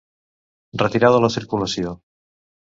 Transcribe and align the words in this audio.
Retirar 0.83 1.13
de 1.17 1.21
la 1.27 1.31
circulació. 1.37 1.95